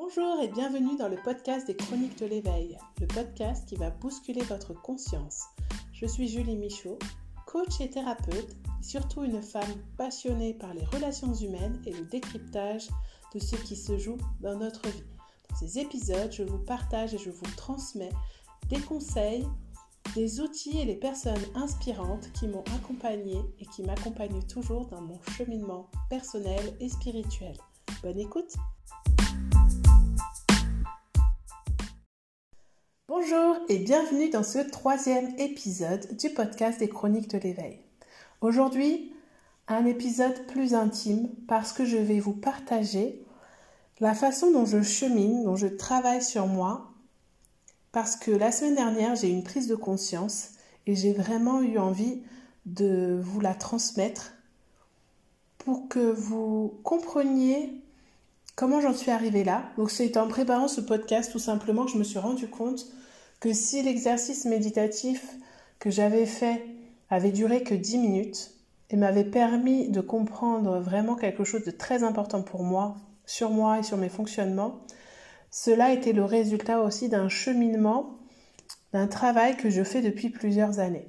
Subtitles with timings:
[0.00, 4.42] Bonjour et bienvenue dans le podcast des Chroniques de l'éveil, le podcast qui va bousculer
[4.42, 5.46] votre conscience.
[5.92, 7.00] Je suis Julie Michaud,
[7.48, 12.86] coach et thérapeute, et surtout une femme passionnée par les relations humaines et le décryptage
[13.34, 15.02] de ce qui se joue dans notre vie.
[15.50, 18.12] Dans ces épisodes, je vous partage et je vous transmets
[18.68, 19.48] des conseils,
[20.14, 25.20] des outils et les personnes inspirantes qui m'ont accompagnée et qui m'accompagnent toujours dans mon
[25.36, 27.56] cheminement personnel et spirituel.
[28.04, 28.54] Bonne écoute
[33.10, 37.80] Bonjour et bienvenue dans ce troisième épisode du podcast des Chroniques de l'éveil.
[38.42, 39.14] Aujourd'hui,
[39.66, 43.24] un épisode plus intime parce que je vais vous partager
[44.00, 46.92] la façon dont je chemine, dont je travaille sur moi,
[47.92, 50.50] parce que la semaine dernière, j'ai eu une prise de conscience
[50.86, 52.20] et j'ai vraiment eu envie
[52.66, 54.34] de vous la transmettre
[55.56, 57.80] pour que vous compreniez
[58.58, 59.62] comment j'en suis arrivée là.
[59.76, 62.86] Donc c'est en préparant ce podcast tout simplement que je me suis rendu compte
[63.38, 65.36] que si l'exercice méditatif
[65.78, 66.66] que j'avais fait
[67.08, 68.50] avait duré que 10 minutes
[68.90, 72.96] et m'avait permis de comprendre vraiment quelque chose de très important pour moi,
[73.26, 74.80] sur moi et sur mes fonctionnements,
[75.52, 78.18] cela était le résultat aussi d'un cheminement,
[78.92, 81.06] d'un travail que je fais depuis plusieurs années.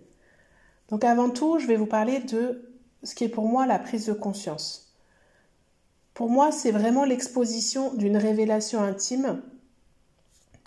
[0.89, 2.71] Donc avant tout, je vais vous parler de
[3.01, 4.88] ce qui est pour moi la prise de conscience.
[6.13, 9.41] Pour moi, c'est vraiment l'exposition d'une révélation intime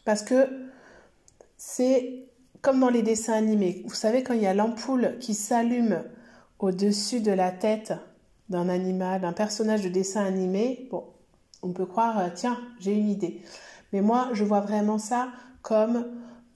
[0.04, 0.48] parce que
[1.56, 2.24] c'est
[2.60, 3.82] comme dans les dessins animés.
[3.86, 6.02] Vous savez, quand il y a l'ampoule qui s'allume
[6.58, 7.92] au-dessus de la tête
[8.48, 11.04] d'un animal, d'un personnage de dessin animé, bon,
[11.62, 13.42] on peut croire, euh, tiens, j'ai une idée.
[13.92, 15.28] Mais moi, je vois vraiment ça
[15.62, 16.06] comme,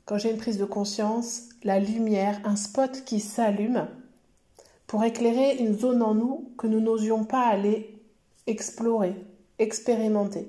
[0.05, 3.89] quand j'ai une prise de conscience, la lumière, un spot qui s'allume
[4.87, 7.96] pour éclairer une zone en nous que nous n'osions pas aller
[8.47, 9.15] explorer,
[9.59, 10.49] expérimenter.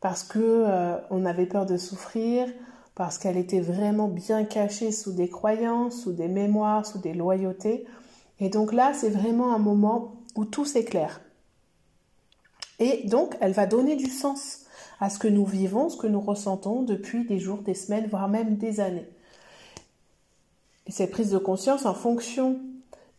[0.00, 2.48] Parce que euh, on avait peur de souffrir,
[2.94, 7.86] parce qu'elle était vraiment bien cachée sous des croyances, sous des mémoires, sous des loyautés.
[8.40, 11.20] Et donc là, c'est vraiment un moment où tout s'éclaire.
[12.78, 14.66] Et donc, elle va donner du sens
[15.00, 18.28] à ce que nous vivons, ce que nous ressentons depuis des jours, des semaines, voire
[18.28, 19.08] même des années.
[20.86, 22.60] Et cette prise de conscience, en fonction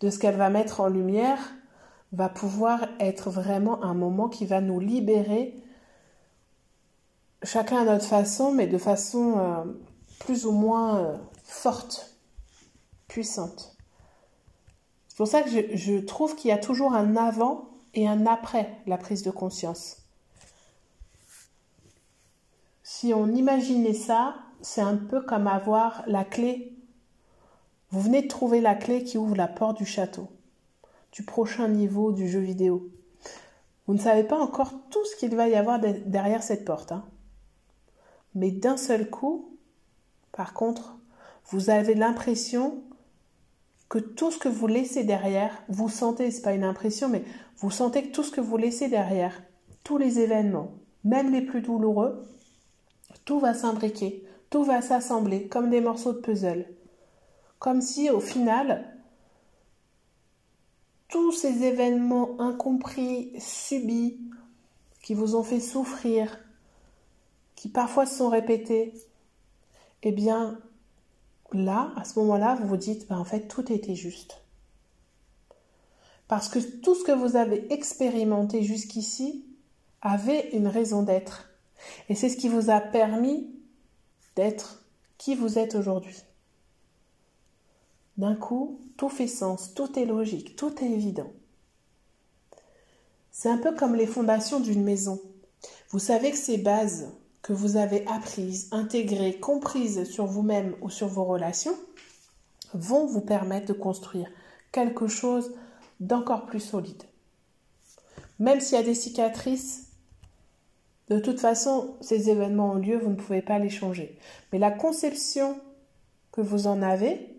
[0.02, 1.40] de ce qu'elle va mettre en lumière,
[2.14, 5.56] va pouvoir être vraiment un moment qui va nous libérer
[7.44, 9.64] chacun à notre façon, mais de façon euh,
[10.20, 12.16] plus ou moins euh, forte,
[13.08, 13.76] puissante.
[15.08, 18.26] C'est pour ça que je, je trouve qu'il y a toujours un avant et un
[18.26, 19.98] après la prise de conscience.
[22.84, 26.74] Si on imaginait ça, c'est un peu comme avoir la clé.
[27.90, 30.30] Vous venez de trouver la clé qui ouvre la porte du château,
[31.14, 32.90] du prochain niveau du jeu vidéo.
[33.88, 36.92] Vous ne savez pas encore tout ce qu'il va y avoir derrière cette porte.
[36.92, 37.06] Hein.
[38.36, 39.58] Mais d'un seul coup,
[40.32, 40.98] par contre,
[41.52, 42.82] vous avez l'impression
[43.90, 47.24] que tout ce que vous laissez derrière, vous sentez, c'est pas une impression, mais
[47.58, 49.44] vous sentez que tout ce que vous laissez derrière,
[49.84, 50.72] tous les événements,
[51.04, 52.26] même les plus douloureux,
[53.26, 56.66] tout va s'imbriquer, tout va s'assembler comme des morceaux de puzzle.
[57.60, 58.93] Comme si au final,
[61.14, 64.20] tous ces événements incompris, subis,
[65.04, 66.40] qui vous ont fait souffrir,
[67.56, 68.96] qui parfois se sont répétés,
[70.02, 70.60] eh bien,
[71.52, 74.42] là, à ce moment-là, vous vous dites, ben, en fait, tout était juste.
[76.28, 79.46] Parce que tout ce que vous avez expérimenté jusqu'ici
[80.02, 81.48] avait une raison d'être.
[82.10, 83.54] Et c'est ce qui vous a permis
[84.36, 84.84] d'être
[85.20, 86.24] qui vous êtes aujourd'hui.
[88.18, 91.32] D'un coup, tout fait sens, tout est logique, tout est évident.
[93.32, 95.20] C'est un peu comme les fondations d'une maison.
[95.90, 101.08] Vous savez que ces bases, que vous avez apprises, intégrées, comprises sur vous-même ou sur
[101.08, 101.76] vos relations
[102.74, 104.30] vont vous permettre de construire
[104.72, 105.54] quelque chose
[106.00, 107.04] d'encore plus solide.
[108.40, 109.88] Même s'il y a des cicatrices,
[111.10, 114.18] de toute façon, ces événements ont lieu, vous ne pouvez pas les changer.
[114.52, 115.60] Mais la conception
[116.32, 117.33] que vous en avez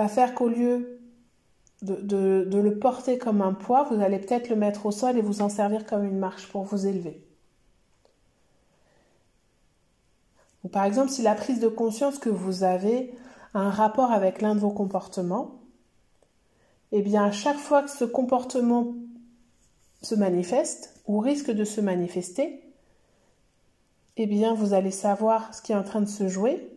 [0.00, 0.98] va faire qu'au lieu
[1.82, 5.42] de, le porter comme un poids, vous allez peut-être le mettre au sol et vous
[5.42, 7.22] en servir comme une marche pour vous élever.
[10.64, 13.14] Ou par exemple, si la prise de conscience que vous avez
[13.54, 15.60] a un rapport avec l'un de vos comportements,
[16.92, 18.94] eh bien, à chaque fois que ce comportement
[20.02, 22.62] se manifeste ou risque de se manifester,
[24.16, 26.74] eh bien, vous allez savoir ce qui est en train de se jouer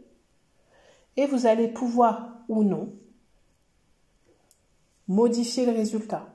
[1.16, 2.94] et vous allez pouvoir ou non
[5.08, 6.28] modifier le résultat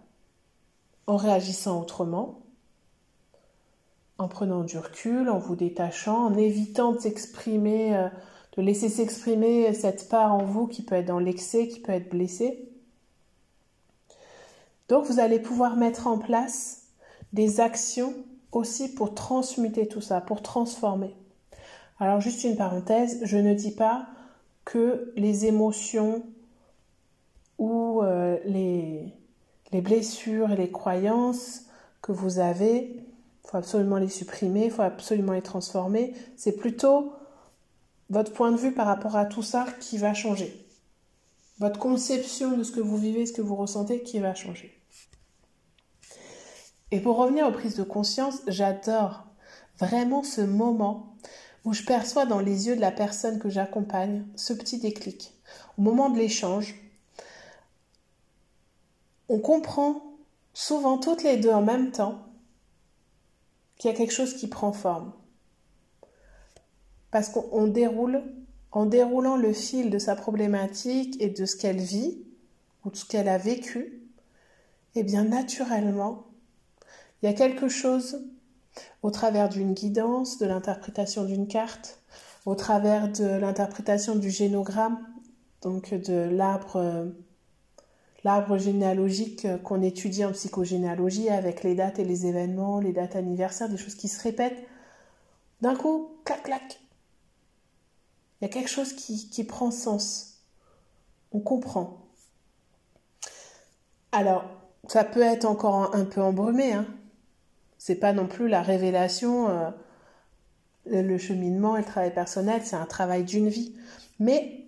[1.06, 2.40] en réagissant autrement,
[4.18, 8.08] en prenant du recul, en vous détachant, en évitant de s'exprimer, euh,
[8.56, 12.10] de laisser s'exprimer cette part en vous qui peut être dans l'excès, qui peut être
[12.10, 12.68] blessée.
[14.88, 16.88] Donc vous allez pouvoir mettre en place
[17.32, 18.14] des actions
[18.52, 21.14] aussi pour transmuter tout ça, pour transformer.
[22.00, 24.06] Alors juste une parenthèse, je ne dis pas
[24.64, 26.22] que les émotions
[27.58, 29.12] ou euh, les,
[29.72, 31.62] les blessures et les croyances
[32.02, 36.14] que vous avez, il faut absolument les supprimer, il faut absolument les transformer.
[36.36, 37.12] C'est plutôt
[38.10, 40.66] votre point de vue par rapport à tout ça qui va changer.
[41.58, 44.80] Votre conception de ce que vous vivez, ce que vous ressentez qui va changer.
[46.90, 49.26] Et pour revenir aux prises de conscience, j'adore
[49.78, 51.16] vraiment ce moment
[51.64, 55.34] où je perçois dans les yeux de la personne que j'accompagne ce petit déclic.
[55.76, 56.74] Au moment de l'échange,
[59.28, 60.02] on comprend
[60.54, 62.26] souvent toutes les deux en même temps
[63.76, 65.12] qu'il y a quelque chose qui prend forme.
[67.10, 68.22] Parce qu'on déroule,
[68.72, 72.22] en déroulant le fil de sa problématique et de ce qu'elle vit,
[72.84, 74.02] ou de ce qu'elle a vécu,
[74.94, 76.26] et eh bien naturellement,
[77.22, 78.24] il y a quelque chose
[79.02, 82.00] au travers d'une guidance, de l'interprétation d'une carte,
[82.46, 84.98] au travers de l'interprétation du génogramme,
[85.62, 87.12] donc de l'arbre
[88.24, 93.68] l'arbre généalogique qu'on étudie en psychogénéalogie avec les dates et les événements, les dates anniversaires,
[93.68, 94.66] des choses qui se répètent.
[95.60, 96.80] D'un coup, clac, clac.
[98.40, 100.44] Il y a quelque chose qui, qui prend sens.
[101.32, 102.08] On comprend.
[104.12, 104.44] Alors,
[104.88, 106.86] ça peut être encore un, peu embrumé, hein.
[107.78, 109.70] C'est pas non plus la révélation, euh,
[110.86, 113.76] le cheminement et le travail personnel, c'est un travail d'une vie.
[114.18, 114.66] Mais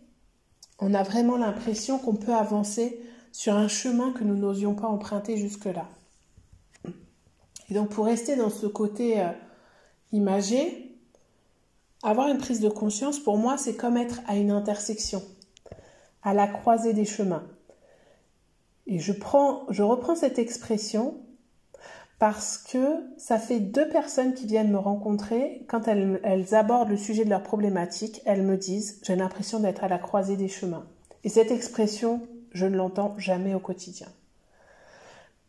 [0.78, 3.00] on a vraiment l'impression qu'on peut avancer
[3.32, 5.86] sur un chemin que nous n'osions pas emprunter jusque-là.
[7.68, 9.30] Et donc pour rester dans ce côté euh,
[10.12, 10.98] imagé,
[12.02, 15.22] avoir une prise de conscience, pour moi, c'est comme être à une intersection,
[16.22, 17.44] à la croisée des chemins.
[18.86, 21.18] Et je, prends, je reprends cette expression
[22.18, 26.96] parce que ça fait deux personnes qui viennent me rencontrer, quand elles, elles abordent le
[26.96, 30.86] sujet de leur problématique, elles me disent, j'ai l'impression d'être à la croisée des chemins.
[31.24, 32.20] Et cette expression,
[32.52, 34.08] je ne l'entends jamais au quotidien.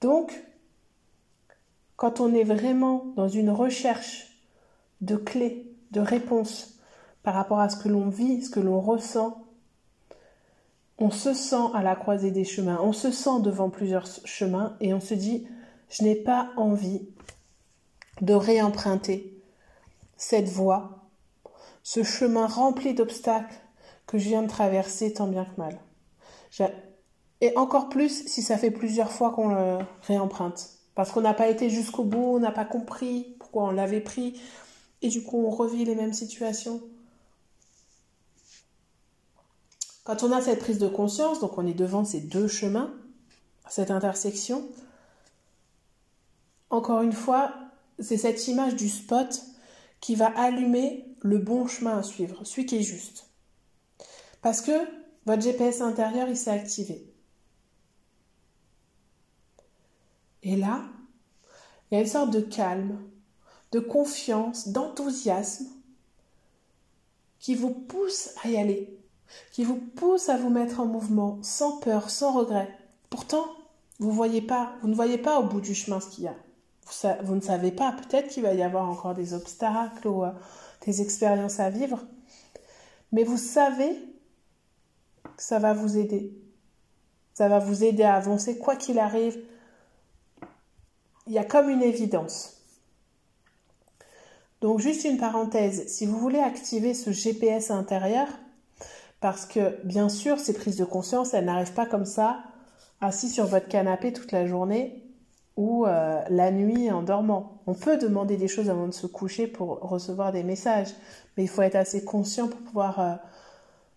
[0.02, 0.44] Donc,
[1.96, 4.40] quand on est vraiment dans une recherche
[5.02, 6.80] de clés, de réponses
[7.24, 9.46] par rapport à ce que l'on vit, ce que l'on ressent,
[10.98, 14.94] on se sent à la croisée des chemins, on se sent devant plusieurs chemins et
[14.94, 15.48] on se dit,
[15.90, 17.08] je n'ai pas envie
[18.22, 19.40] de réemprunter
[20.16, 21.00] cette voie,
[21.84, 23.56] ce chemin rempli d'obstacles
[24.06, 25.80] que je viens de traverser tant bien que mal.
[27.42, 30.70] Et encore plus si ça fait plusieurs fois qu'on le réemprunte.
[30.94, 34.40] Parce qu'on n'a pas été jusqu'au bout, on n'a pas compris pourquoi on l'avait pris.
[35.02, 36.82] Et du coup, on revit les mêmes situations.
[40.04, 42.94] Quand on a cette prise de conscience, donc on est devant ces deux chemins,
[43.70, 44.68] cette intersection,
[46.70, 47.54] encore une fois,
[48.00, 49.42] c'est cette image du spot
[50.00, 53.28] qui va allumer le bon chemin à suivre, celui qui est juste.
[54.42, 54.72] Parce que
[55.26, 57.11] votre GPS intérieur, il s'est activé.
[60.44, 60.82] Et là,
[61.90, 62.98] il y a une sorte de calme,
[63.72, 65.68] de confiance, d'enthousiasme
[67.40, 68.98] qui vous pousse à y aller,
[69.52, 72.70] qui vous pousse à vous mettre en mouvement sans peur, sans regret.
[73.10, 73.46] Pourtant,
[74.00, 76.36] vous, ne voyez pas au bout du chemin ce qu'il y a.
[77.24, 80.32] Vous, ne savez pas, peut-être qu'il va y avoir encore des obstacles ou euh,
[80.86, 82.00] des expériences à vivre,
[83.12, 83.92] mais vous savez
[85.24, 86.34] que ça va vous aider.
[87.34, 89.40] Ça va vous aider à avancer quoi qu'il arrive,
[91.32, 92.58] il y a comme une évidence.
[94.60, 98.28] Donc juste une parenthèse, si vous voulez activer ce GPS intérieur,
[99.22, 102.44] parce que bien sûr ces prises de conscience, elles n'arrivent pas comme ça,
[103.00, 105.06] assis sur votre canapé toute la journée
[105.56, 107.62] ou euh, la nuit en dormant.
[107.66, 110.94] On peut demander des choses avant de se coucher pour recevoir des messages,
[111.38, 113.16] mais il faut être assez conscient pour pouvoir euh,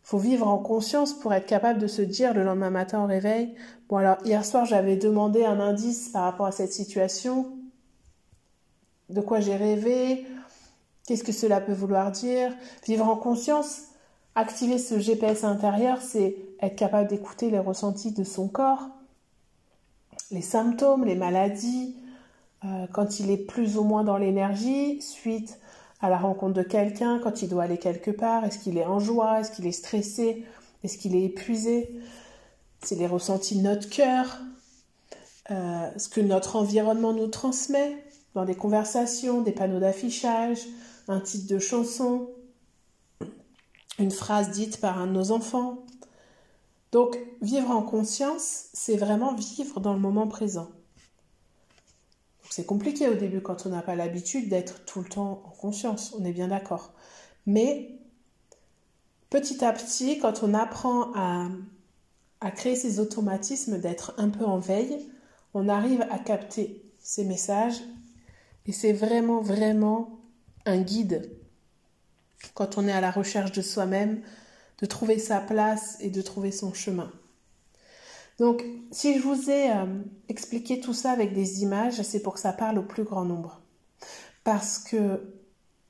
[0.04, 3.54] faut vivre en conscience pour être capable de se dire le lendemain matin au réveil,
[3.88, 7.50] bon alors hier soir j'avais demandé un indice par rapport à cette situation,
[9.08, 10.26] de quoi j'ai rêvé,
[11.06, 12.54] qu'est-ce que cela peut vouloir dire,
[12.86, 13.84] vivre en conscience,
[14.34, 18.88] activer ce GPS intérieur, c'est être capable d'écouter les ressentis de son corps,
[20.30, 21.96] les symptômes, les maladies,
[22.64, 25.58] euh, quand il est plus ou moins dans l'énergie, suite
[26.04, 29.00] à la rencontre de quelqu'un, quand il doit aller quelque part, est-ce qu'il est en
[29.00, 30.44] joie, est-ce qu'il est stressé,
[30.82, 31.94] est-ce qu'il est épuisé,
[32.82, 34.38] c'est les ressentis de notre cœur,
[35.50, 40.58] euh, ce que notre environnement nous transmet, dans des conversations, des panneaux d'affichage,
[41.08, 42.28] un titre de chanson,
[43.98, 45.84] une phrase dite par un de nos enfants.
[46.92, 50.68] Donc, vivre en conscience, c'est vraiment vivre dans le moment présent.
[52.56, 56.14] C'est compliqué au début quand on n'a pas l'habitude d'être tout le temps en conscience,
[56.16, 56.92] on est bien d'accord.
[57.46, 57.98] Mais
[59.28, 61.48] petit à petit, quand on apprend à,
[62.52, 65.04] créer ces automatismes d'être un peu en veille,
[65.52, 67.82] on arrive à capter ces messages
[68.66, 70.20] et c'est vraiment, vraiment
[70.64, 71.36] un guide
[72.54, 74.22] quand on est à la recherche de soi-même,
[74.80, 77.10] de trouver sa place et de trouver son chemin.
[78.38, 79.86] Donc, si je vous ai euh,
[80.28, 83.60] expliqué tout ça avec des images, c'est pour que ça parle au plus grand nombre.
[84.42, 85.20] Parce que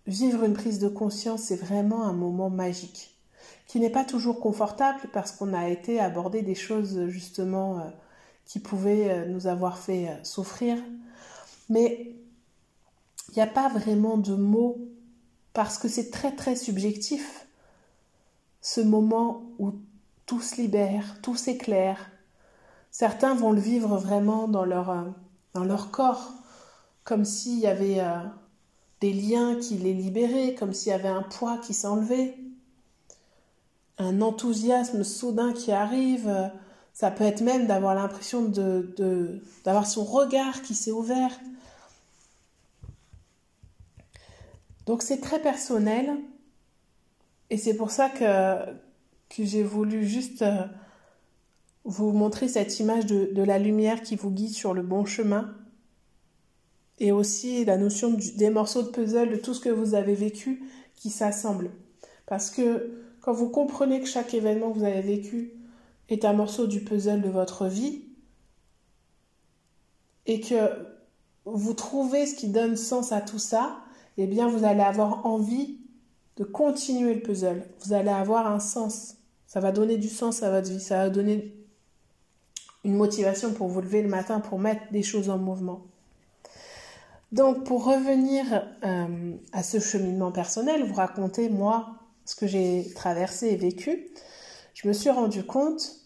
[0.06, 3.14] vivre une prise de conscience, c'est vraiment un moment magique,
[3.66, 7.82] qui n'est pas toujours confortable parce qu'on a été abordé des choses justement euh,
[8.44, 10.76] qui pouvaient euh, nous avoir fait souffrir.
[11.70, 12.14] Mais
[13.30, 14.78] il n'y a pas vraiment de mots
[15.54, 17.46] parce que c'est très très subjectif
[18.60, 19.72] ce moment où
[20.26, 22.10] tout se libère, tout s'éclaire.
[22.94, 25.02] Certains vont le vivre vraiment dans leur, euh,
[25.52, 26.32] dans leur corps,
[27.02, 28.20] comme s'il y avait euh,
[29.00, 32.38] des liens qui les libéraient, comme s'il y avait un poids qui s'enlevait,
[33.98, 36.52] un enthousiasme soudain qui arrive.
[36.92, 41.32] Ça peut être même d'avoir l'impression de, d'avoir son regard qui s'est ouvert.
[44.86, 46.16] Donc c'est très personnel
[47.50, 48.70] et c'est pour ça que,
[49.30, 50.64] que j'ai voulu juste euh,
[51.84, 55.54] vous montrer cette image de, la lumière qui vous guide sur le bon chemin
[56.98, 60.62] et aussi la notion des morceaux de puzzle, de tout ce que vous avez vécu
[60.96, 61.70] qui s'assemblent.
[62.26, 65.52] Parce que quand vous comprenez que chaque événement que vous avez vécu
[66.08, 68.04] est un morceau du puzzle de votre vie
[70.26, 70.70] et que
[71.44, 73.78] vous trouvez ce qui donne sens à tout ça,
[74.16, 75.78] eh bien vous allez avoir envie
[76.36, 77.66] de continuer le puzzle.
[77.80, 79.16] Vous allez avoir un sens.
[79.46, 80.80] Ça va donner du sens à votre vie.
[80.80, 81.63] Ça va donner
[82.84, 85.82] une motivation pour vous lever le matin, pour mettre des choses en mouvement.
[87.32, 93.48] Donc pour revenir euh, à ce cheminement personnel, vous racontez moi ce que j'ai traversé
[93.48, 94.08] et vécu.
[94.74, 95.96] Je me suis rendu compte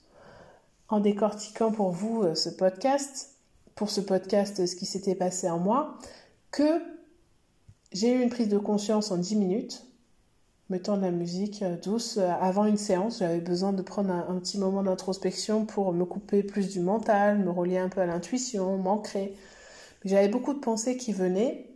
[0.88, 3.34] en décortiquant pour vous euh, ce podcast,
[3.74, 5.98] pour ce podcast ce qui s'était passé en moi,
[6.50, 6.80] que
[7.92, 9.84] j'ai eu une prise de conscience en 10 minutes,
[10.68, 12.18] mettant de la musique euh, douce.
[12.18, 16.42] Euh, avant une séance, j'avais besoin de prendre un, petit moment d'introspection pour me couper
[16.42, 19.34] plus du mental, me relier un peu à l'intuition, m'ancrer.
[20.04, 21.66] J'avais beaucoup de pensées qui venaient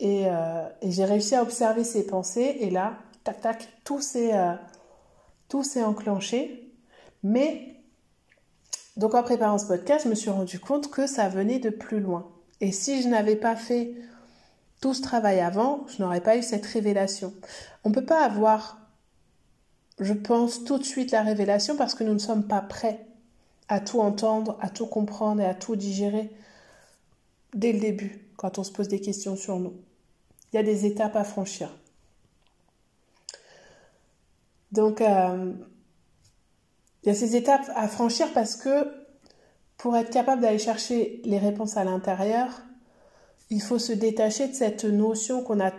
[0.00, 4.32] et, euh, j'ai réussi à observer ces pensées et là, tac tac, tout s'est
[5.62, 6.72] s'est enclenché.
[7.22, 7.76] Mais
[8.96, 12.00] donc en préparant ce podcast, je me suis rendu compte que ça venait de plus
[12.00, 12.30] loin.
[12.60, 13.94] Et si je n'avais pas fait
[14.84, 17.32] tout ce travail avant, je n'aurais pas eu cette révélation.
[17.84, 18.76] On ne peut pas avoir,
[19.98, 23.06] je pense, tout de suite la révélation parce que nous ne sommes pas prêts
[23.68, 26.30] à tout entendre, à tout comprendre et à tout digérer
[27.54, 29.72] dès le début, quand on se pose des questions sur nous.
[30.52, 31.74] Il y a des étapes à franchir.
[34.70, 35.54] Donc, euh,
[37.02, 38.86] il y a ces étapes à franchir parce que
[39.78, 42.50] pour être capable d'aller chercher les réponses à l'intérieur,
[43.54, 45.70] il faut se détacher de cette notion qu'on a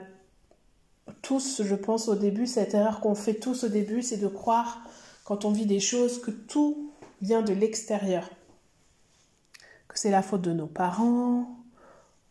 [1.21, 4.79] tous, je pense, au début, cette erreur qu'on fait tous au début, c'est de croire,
[5.25, 8.29] quand on vit des choses, que tout vient de l'extérieur.
[9.89, 11.57] Que c'est la faute de nos parents,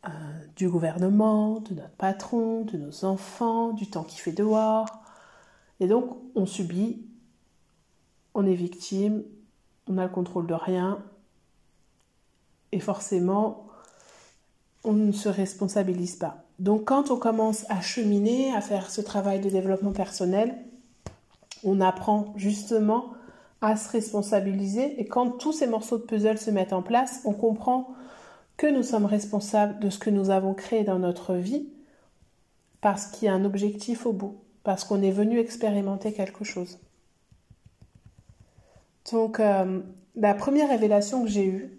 [0.07, 0.11] euh,
[0.57, 4.87] du gouvernement, de notre patron, de nos enfants, du temps qui fait dehors.
[5.79, 7.05] Et donc, on subit,
[8.33, 9.25] on est victime,
[9.89, 11.05] on a le contrôle de rien.
[12.73, 13.69] Et forcément,
[14.85, 16.45] on ne se responsabilise pas.
[16.59, 20.55] Donc quand on commence à cheminer, à faire ce travail de développement personnel,
[21.65, 23.13] on apprend justement
[23.61, 27.33] à se responsabiliser et quand tous ces morceaux de puzzle se mettent en place, on
[27.33, 27.89] comprend
[28.57, 31.69] que nous sommes responsables de ce que nous avons créé dans notre vie
[32.81, 36.79] parce qu'il y a un objectif au bout, parce qu'on est venu expérimenter quelque chose.
[39.11, 39.81] Donc euh,
[40.15, 41.79] la première révélation que j'ai eue,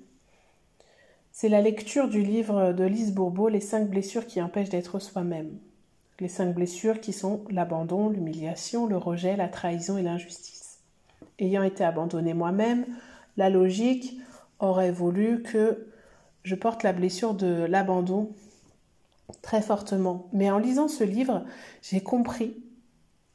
[1.37, 5.59] c'est la lecture du livre de Lise Bourbeau, Les cinq blessures qui empêchent d'être soi-même.
[6.21, 10.79] Les cinq blessures qui sont l'abandon, l'humiliation, le rejet, la trahison et l'injustice.
[11.37, 12.85] Ayant été abandonnée moi-même,
[13.35, 14.17] la logique
[14.59, 15.91] aurait voulu que
[16.43, 18.31] je porte la blessure de l'abandon
[19.41, 20.29] très fortement.
[20.31, 21.43] Mais en lisant ce livre,
[21.81, 22.63] j'ai compris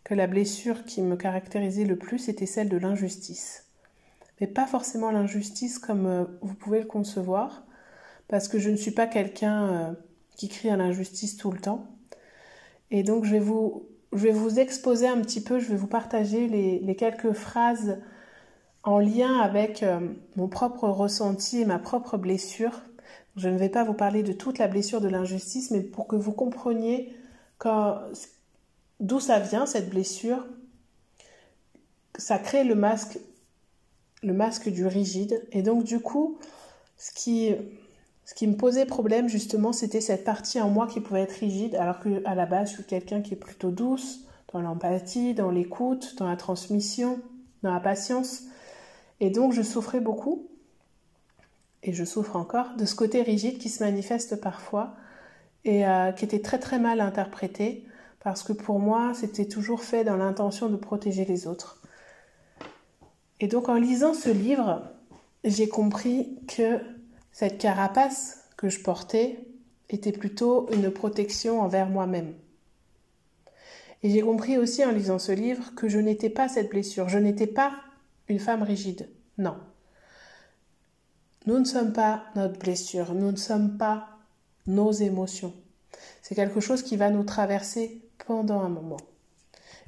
[0.04, 3.66] que la blessure qui me caractérisait le plus était celle de l'injustice.
[4.40, 7.62] Mais pas forcément l'injustice comme euh, vous pouvez le concevoir,
[8.30, 9.92] parce que je ne suis pas quelqu'un euh,
[10.36, 11.84] qui crie à l'injustice tout le temps.
[12.92, 17.32] Et donc je vais vous, exposer un petit peu, je vais vous partager les, quelques
[17.32, 17.98] phrases
[18.84, 20.00] en lien avec euh,
[20.36, 22.80] mon propre ressenti et ma propre blessure.
[23.36, 26.16] Je ne vais pas vous parler de toute la blessure de l'injustice, mais pour que
[26.16, 27.12] vous compreniez
[29.00, 30.46] d'où ça vient cette blessure,
[32.16, 33.18] ça crée le masque,
[34.22, 35.44] le masque du rigide.
[35.50, 36.38] Et donc du coup,
[36.96, 37.54] ce qui,
[38.30, 41.74] ce qui me posait problème justement, c'était cette partie en moi qui pouvait être rigide,
[41.74, 44.20] alors que à la base, je suis quelqu'un qui est plutôt douce
[44.52, 47.18] dans l'empathie, dans l'écoute, dans la transmission,
[47.64, 48.44] dans la patience.
[49.18, 50.48] Et donc je souffrais beaucoup,
[51.82, 54.94] et je souffre encore, de ce côté rigide qui se manifeste parfois
[55.64, 57.84] et euh, qui était très très mal interprété
[58.22, 61.82] parce que pour moi c'était toujours fait dans l'intention de protéger les autres.
[63.40, 64.82] Et donc en lisant ce livre,
[65.42, 66.78] j'ai compris que
[67.32, 69.38] cette carapace que je portais
[69.88, 72.34] était plutôt une protection envers moi-même.
[74.02, 77.18] Et j'ai compris aussi en lisant ce livre que je n'étais pas cette blessure, je
[77.18, 77.72] n'étais pas
[78.28, 79.08] une femme rigide.
[79.38, 79.56] Non.
[81.46, 84.08] Nous ne sommes pas notre blessure, nous ne sommes pas
[84.66, 85.54] nos émotions.
[86.22, 88.98] C'est quelque chose qui va nous traverser pendant un moment.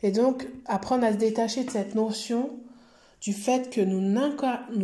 [0.02, 2.50] Et donc, apprendre à se détacher de cette notion
[3.20, 4.00] du fait que nous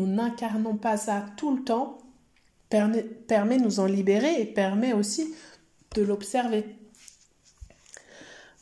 [0.07, 1.99] n'incarnons pas ça tout le temps
[2.69, 5.35] permet, permet nous en libérer et permet aussi
[5.95, 6.65] de l'observer.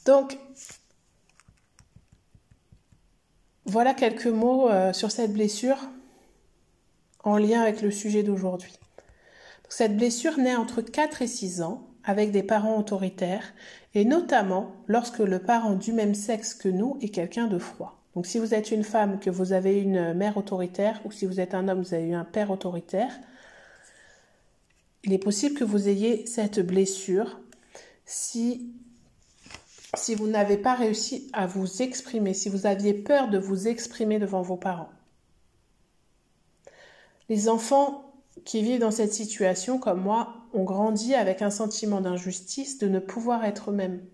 [0.04, 0.38] Donc,
[3.64, 5.78] voilà quelques mots euh, sur cette blessure
[7.24, 8.78] en lien avec le sujet d'aujourd'hui.
[9.68, 13.52] Cette blessure naît entre 4 et 6 ans avec des parents autoritaires
[13.94, 18.00] et notamment lorsque le parent du même sexe que nous est quelqu'un de froid.
[18.14, 21.40] Donc si vous êtes une femme, que vous avez une mère autoritaire ou si vous
[21.40, 23.12] êtes un homme, vous avez eu un père autoritaire,
[25.06, 27.40] il est possible que vous ayez cette blessure
[28.04, 28.72] si
[29.94, 34.18] si vous n'avez pas réussi à vous exprimer, si vous aviez peur de vous exprimer
[34.18, 34.90] devant vos parents.
[37.30, 38.12] Les enfants
[38.44, 42.98] qui vivent dans cette situation, comme moi, ont grandi avec un sentiment d'injustice de ne
[42.98, 44.04] pouvoir être eux-mêmes.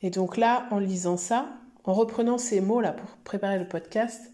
[0.00, 1.48] Et donc là, en lisant ça,
[1.84, 4.32] en reprenant ces mots-là pour préparer le podcast,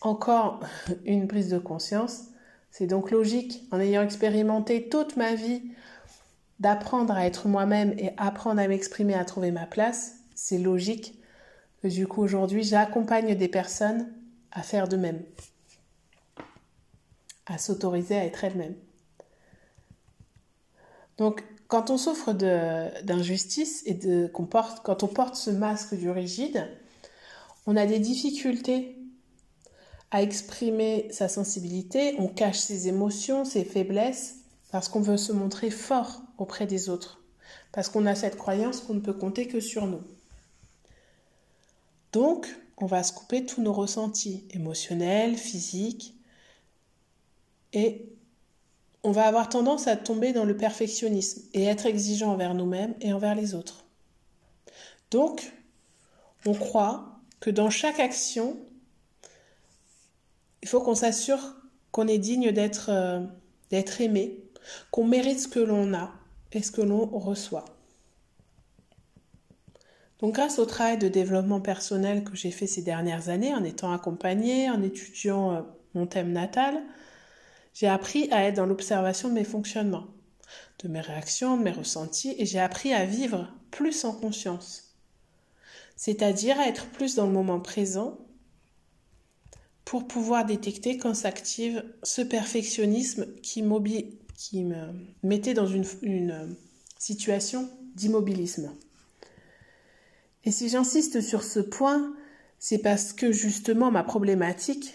[0.00, 0.60] encore
[1.04, 2.31] une prise de conscience.
[2.72, 5.62] C'est donc logique, en ayant expérimenté toute ma vie
[6.58, 11.20] d'apprendre à être moi-même et apprendre à m'exprimer, à trouver ma place, c'est logique
[11.82, 14.10] que du coup aujourd'hui j'accompagne des personnes
[14.52, 15.22] à faire de même,
[17.44, 18.76] à s'autoriser à être elles-mêmes.
[21.18, 23.98] Donc quand on souffre d'injustice et
[24.32, 26.66] qu'on quand on porte ce masque du rigide,
[27.66, 29.01] on a des difficultés
[30.12, 34.36] à exprimer sa sensibilité, on cache ses émotions, ses faiblesses,
[34.70, 37.22] parce qu'on veut se montrer fort auprès des autres,
[37.72, 40.02] parce qu'on a cette croyance qu'on ne peut compter que sur nous.
[42.12, 42.46] Donc,
[42.76, 46.14] on va se couper tous nos ressentis émotionnels, physiques,
[47.72, 48.06] et
[49.04, 53.14] on va avoir tendance à tomber dans le perfectionnisme et être exigeant envers nous-mêmes et
[53.14, 53.86] envers les autres.
[55.10, 55.54] Donc,
[56.44, 58.58] on croit que dans chaque action,
[60.62, 61.56] il faut qu'on s'assure
[61.90, 63.20] qu'on est digne d'être euh,
[63.70, 64.42] d'être aimé,
[64.90, 66.12] qu'on mérite ce que l'on a
[66.52, 67.64] et ce que l'on reçoit.
[70.20, 73.92] Donc grâce au travail de développement personnel que j'ai fait ces dernières années en étant
[73.92, 75.60] accompagnée, en étudiant euh,
[75.94, 76.80] mon thème natal,
[77.74, 80.06] j'ai appris à être dans l'observation de mes fonctionnements,
[80.82, 84.94] de mes réactions, de mes ressentis et j'ai appris à vivre plus en conscience.
[85.96, 88.18] C'est-à-dire à être plus dans le moment présent
[89.92, 93.62] pour pouvoir détecter quand s'active ce perfectionnisme qui,
[94.34, 94.86] qui me
[95.22, 96.56] mettait dans une, une
[96.98, 98.72] situation d'immobilisme.
[100.44, 102.16] Et si j'insiste sur ce point,
[102.58, 104.94] c'est parce que justement ma problématique,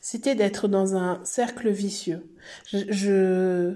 [0.00, 2.32] c'était d'être dans un cercle vicieux.
[2.70, 3.74] Je,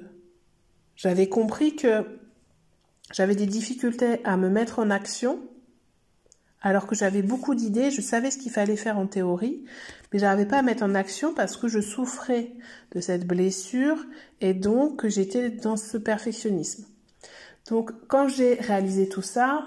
[0.95, 2.05] j'avais compris que
[3.13, 5.41] j'avais des difficultés à me mettre en action,
[6.61, 9.65] alors que j'avais beaucoup d'idées, je savais ce qu'il fallait faire en théorie,
[10.13, 12.53] mais j'arrivais pas à mettre en action parce que je souffrais
[12.93, 14.05] de cette blessure
[14.41, 16.87] et donc j'étais dans ce perfectionnisme.
[17.69, 19.67] Donc quand j'ai réalisé tout ça,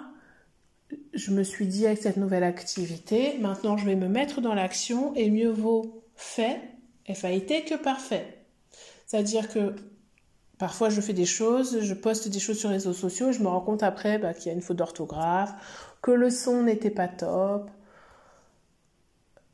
[1.13, 5.13] je me suis dit avec cette nouvelle activité, maintenant je vais me mettre dans l'action
[5.15, 6.60] et mieux vaut fait,
[7.08, 8.45] FAIT, que parfait.
[9.06, 9.75] C'est-à-dire que
[10.58, 13.41] parfois je fais des choses, je poste des choses sur les réseaux sociaux et je
[13.41, 15.54] me rends compte après bah, qu'il y a une faute d'orthographe,
[16.02, 17.70] que le son n'était pas top.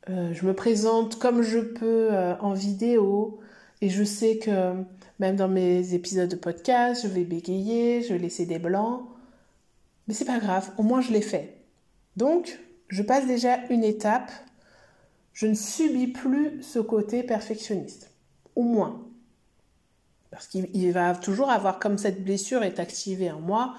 [0.08, 3.40] Euh, je me présente comme je peux euh, en vidéo.
[3.80, 4.74] Et je sais que
[5.18, 9.02] même dans mes épisodes de podcast, je vais bégayer, je vais laisser des blancs.
[10.06, 11.58] Mais c'est pas grave, au moins je l'ai fait.
[12.16, 12.58] Donc,
[12.88, 14.30] je passe déjà une étape.
[15.32, 18.10] Je ne subis plus ce côté perfectionniste.
[18.56, 19.04] Au moins.
[20.30, 23.74] Parce qu'il va toujours avoir, comme cette blessure est activée en moi,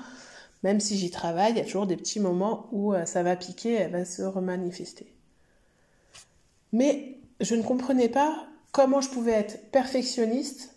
[0.63, 3.35] même si j'y travaille, il y a toujours des petits moments où euh, ça va
[3.35, 5.13] piquer, elle va se remanifester.
[6.73, 10.75] Mais je ne comprenais pas comment je pouvais être perfectionniste,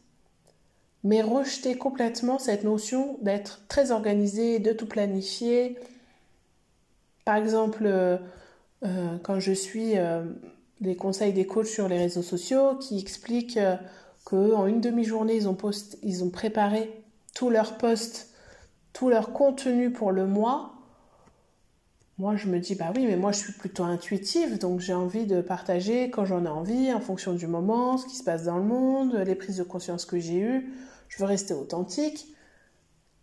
[1.04, 5.76] mais rejeter complètement cette notion d'être très organisé, de tout planifier.
[7.24, 8.16] Par exemple, euh,
[8.84, 9.94] euh, quand je suis
[10.80, 13.58] des conseils des coachs sur les réseaux sociaux qui expliquent
[14.24, 15.56] qu'en une demi-journée, ils ont,
[16.02, 17.02] ils ont préparé
[17.34, 18.31] tous leurs posts
[18.92, 20.74] tout leur contenu pour le mois,
[22.18, 25.26] moi je me dis bah oui mais moi je suis plutôt intuitive donc j'ai envie
[25.26, 28.59] de partager quand j'en ai envie en fonction du moment, ce qui se passe dans
[28.59, 30.72] le monde, les prises de conscience que j'ai eues,
[31.09, 32.28] je veux rester authentique.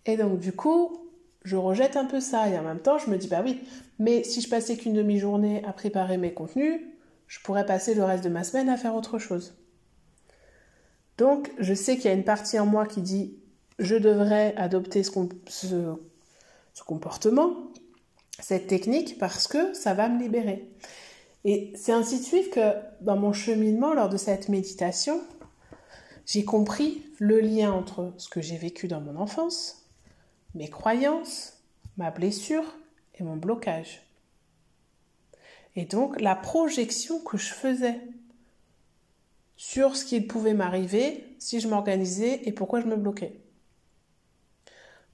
[0.05, 1.09] Et donc du coup,
[1.43, 3.61] je rejette un peu ça et en même temps je me dis bah oui,
[3.99, 6.81] mais si je passais qu'une demi-journée à préparer mes contenus,
[7.27, 9.53] je pourrais passer le reste de ma semaine à faire autre chose.
[11.17, 13.37] Donc je sais qu'il y a une partie en moi qui dit
[13.79, 15.11] je devrais adopter ce,
[16.85, 17.55] comportement,
[18.39, 20.69] cette technique, parce que ça va me libérer.
[21.45, 25.21] Et c'est ainsi de suite que dans mon cheminement, lors de cette méditation,
[26.25, 29.85] j'ai compris le lien entre ce que j'ai vécu dans mon enfance,
[30.53, 31.57] mes croyances,
[31.97, 32.65] ma blessure
[33.15, 34.03] et mon blocage.
[35.75, 37.99] Et donc la projection que je faisais
[39.55, 43.39] sur ce qui pouvait m'arriver si je m'organisais et pourquoi je me bloquais.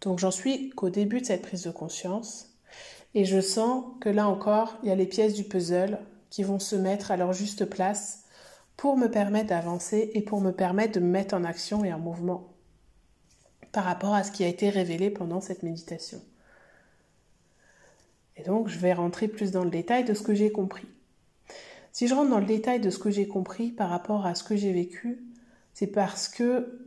[0.01, 2.55] Donc j'en suis qu'au début de cette prise de conscience
[3.13, 6.60] et je sens que là encore, il y a les pièces du puzzle qui vont
[6.60, 8.25] se mettre à leur juste place
[8.77, 11.99] pour me permettre d'avancer et pour me permettre de me mettre en action et en
[11.99, 12.51] mouvement
[13.71, 16.21] par rapport à ce qui a été révélé pendant cette méditation.
[18.38, 20.88] Et donc, je vais rentrer plus dans le détail de ce que j'ai compris.
[21.91, 24.45] Si je rentre dans le détail de ce que j'ai compris par rapport à ce
[24.45, 25.25] que j'ai vécu,
[25.73, 26.85] c'est parce que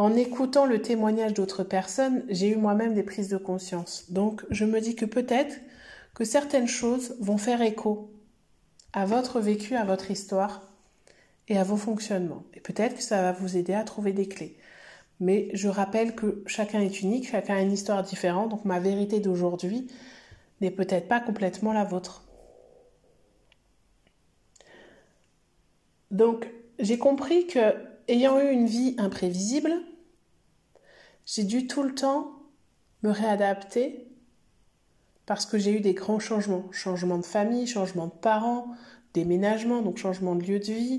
[0.00, 4.10] en écoutant le témoignage d'autres personnes, j'ai eu moi-même des prises de conscience.
[4.10, 5.54] Donc je me dis que peut-être
[6.14, 8.10] que certaines choses vont faire écho
[8.94, 10.62] à votre vécu, à votre histoire
[11.48, 12.44] et à vos fonctionnements.
[12.54, 14.56] Et peut-être que ça va vous aider à trouver des clés.
[15.20, 19.20] Mais je rappelle que chacun est unique, chacun a une histoire différente, donc ma vérité
[19.20, 19.86] d'aujourd'hui
[20.62, 22.24] n'est peut-être pas complètement la vôtre.
[26.10, 27.74] Donc j'ai compris que
[28.08, 29.72] ayant eu une vie imprévisible,
[31.32, 32.32] j'ai dû tout le temps
[33.02, 34.06] me réadapter
[35.26, 36.64] parce que j'ai eu des grands changements.
[36.72, 38.74] Changement de famille, changement de parents,
[39.14, 40.98] déménagement, donc changement de lieu de vie,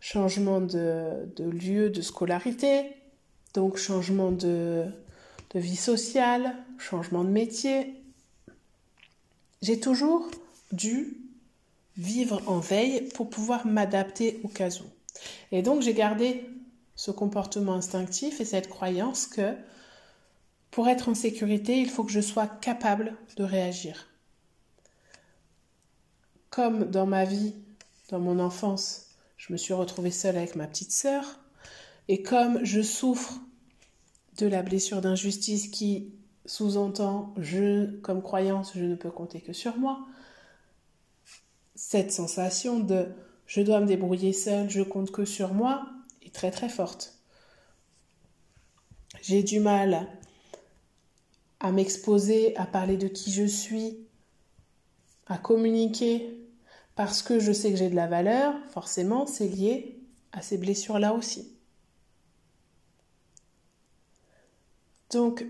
[0.00, 2.94] changement de, lieu de scolarité,
[3.52, 4.86] donc changement de,
[5.50, 7.94] de vie sociale, changement de métier.
[9.60, 10.30] J'ai toujours
[10.72, 11.18] dû
[11.98, 14.84] vivre en veille pour pouvoir m'adapter au cas où.
[15.52, 16.46] Et donc j'ai gardé
[16.98, 19.54] ce comportement instinctif et cette croyance que
[20.72, 24.08] pour être en sécurité, il faut que je sois capable de réagir.
[26.50, 27.54] Comme dans ma vie,
[28.08, 31.38] dans mon enfance, je me suis retrouvée seule avec ma petite sœur,
[32.08, 33.34] et comme je souffre
[34.38, 36.12] de la blessure d'injustice qui
[36.46, 37.32] sous-entend
[38.02, 40.04] comme croyance, je ne peux compter que sur moi,
[41.76, 43.06] cette sensation de
[43.46, 45.88] je dois me débrouiller seule, je compte que sur moi,
[46.30, 47.14] très très forte.
[49.22, 50.06] J'ai du mal
[51.60, 53.98] à m'exposer, à parler de qui je suis,
[55.26, 56.34] à communiquer
[56.94, 60.00] parce que je sais que j'ai de la valeur, forcément c'est lié
[60.32, 61.52] à ces blessures-là aussi.
[65.10, 65.46] Donc,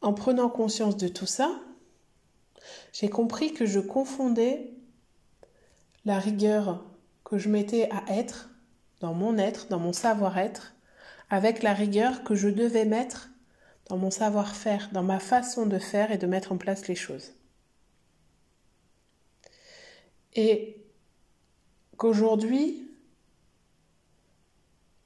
[0.00, 1.60] en prenant conscience de tout ça,
[2.92, 4.72] j'ai compris que je confondais
[6.04, 6.84] la rigueur
[7.24, 8.50] que je mettais à être
[9.04, 10.72] dans mon être, dans mon savoir-être,
[11.28, 13.28] avec la rigueur que je devais mettre
[13.90, 17.34] dans mon savoir-faire, dans ma façon de faire et de mettre en place les choses.
[20.34, 20.82] Et
[21.98, 22.90] qu'aujourd'hui,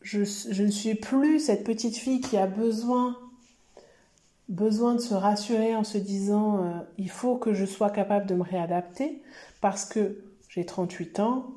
[0.03, 0.21] je,
[0.63, 3.19] ne suis plus cette petite fille qui a besoin,
[4.49, 8.37] besoin de se rassurer en se disant euh, il faut que je sois capable de
[8.37, 9.21] me réadapter
[9.61, 11.53] parce que j'ai 38 ans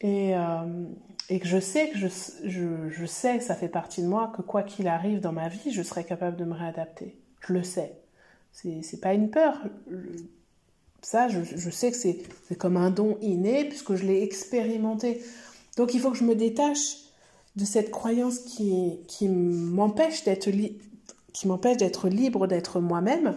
[0.00, 0.86] et, euh,
[1.30, 2.08] et que je sais que je,
[2.44, 5.82] je, sais, ça fait partie de moi, que quoi qu'il arrive dans ma vie, je
[5.82, 7.16] serai capable de me réadapter.
[7.46, 7.98] Je le sais.
[8.52, 9.58] C'est pas une peur.
[11.02, 15.22] Ça, je, je sais que c'est comme un don inné puisque je l'ai expérimenté.
[15.76, 17.04] Donc il faut que je me détache
[17.56, 23.36] de cette croyance qui, qui m'empêche d'être d'être libre d'être moi-même,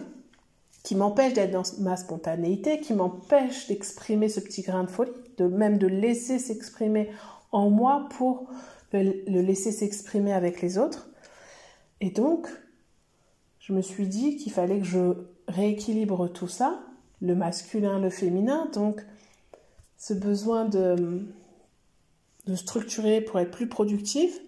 [0.82, 5.46] qui m'empêche d'être dans ma spontanéité, qui m'empêche d'exprimer ce petit grain de folie, de
[5.46, 7.10] même de laisser s'exprimer
[7.52, 8.48] en moi pour
[8.92, 11.10] le laisser s'exprimer avec les autres.
[12.00, 12.48] Et donc,
[13.58, 15.12] je me suis dit qu'il fallait que je
[15.46, 16.80] rééquilibre tout ça,
[17.20, 19.04] le masculin, le féminin, donc
[19.96, 21.26] ce besoin de,
[22.46, 24.40] de structurer pour être plus productif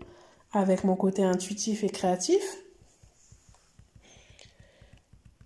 [0.52, 2.42] avec mon côté intuitif et créatif.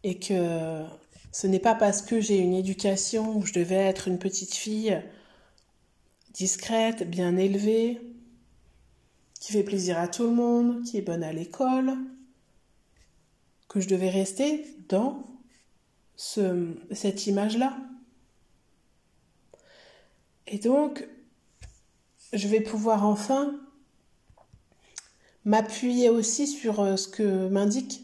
[0.03, 0.85] Et que
[1.33, 5.03] ce n'est pas parce que j'ai une éducation où je devais être une petite fille
[6.35, 8.01] discrète, bien élevée,
[9.41, 11.95] qui fait plaisir à tout le monde, qui est bonne à l'école,
[13.69, 15.23] que je devais rester dans
[16.17, 17.77] ce, cette image-là.
[20.47, 21.09] Et donc,
[22.33, 23.55] je vais pouvoir enfin
[25.45, 28.03] m'appuyer aussi sur euh, ce que m'indique,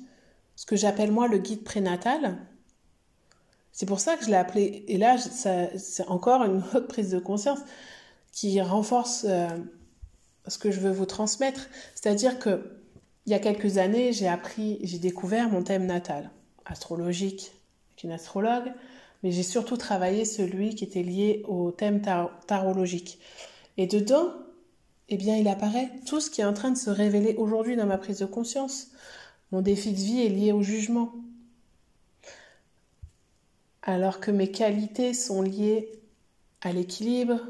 [0.56, 2.38] ce que j'appelle moi le guide prénatal.
[3.72, 7.18] C'est pour ça que je l'ai appelé, et là, c'est encore une autre prise de
[7.18, 7.60] conscience
[8.32, 9.48] qui renforce euh,
[10.46, 11.68] ce que je veux vous transmettre.
[11.94, 12.76] C'est-à-dire que
[13.26, 16.30] il y a quelques années, j'ai appris, j'ai découvert mon thème natal,
[16.64, 17.52] astrologique,
[17.90, 18.72] avec une astrologue,
[19.22, 22.00] mais j'ai surtout travaillé celui qui était lié au thème
[22.46, 23.18] tarologique.
[23.76, 24.32] Et dedans,
[25.10, 27.86] eh bien, il apparaît tout ce qui est en train de se révéler aujourd'hui dans
[27.86, 28.88] ma prise de conscience.
[29.52, 31.12] Mon défi de vie est lié au jugement.
[33.82, 35.90] Alors que mes qualités sont liées
[36.62, 37.40] à l'équilibre,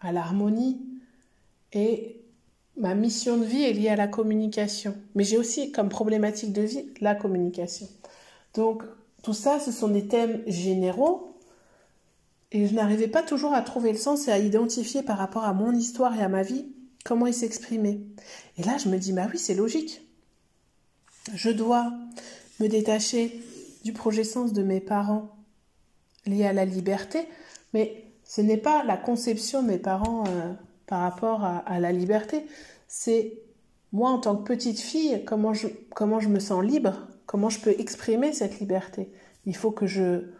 [0.00, 0.80] à l'harmonie,
[1.72, 2.20] et
[2.76, 4.94] ma mission de vie est liée à la communication.
[5.14, 7.86] Mais j'ai aussi comme problématique de vie la communication.
[8.54, 8.82] Donc,
[9.22, 11.36] tout ça, ce sont des thèmes généraux
[12.52, 15.52] et je n'arrivais pas toujours à trouver le sens et à identifier par rapport à
[15.52, 16.66] mon histoire et à ma vie
[17.04, 18.00] comment il s'exprimait.
[18.58, 20.02] Et là, je me dis, bah oui, c'est logique.
[21.34, 21.92] Je dois
[22.58, 23.40] me détacher
[23.84, 25.36] du projet sens de mes parents
[26.26, 27.26] lié à la liberté,
[27.72, 30.52] mais ce n'est pas la conception de mes parents euh,
[30.86, 32.46] par rapport à, la liberté,
[32.86, 33.32] c'est
[33.90, 35.66] moi en tant que petite fille, comment je,
[35.96, 39.10] comment je me sens libre, comment je peux exprimer cette liberté.
[39.46, 40.30] Il faut que je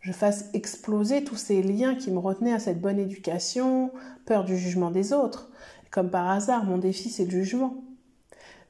[0.00, 3.92] je fasse exploser tous ces liens qui me retenaient à cette bonne éducation,
[4.24, 5.50] peur du jugement des autres.
[5.92, 7.84] Comme par hasard, mon défi, c'est le jugement.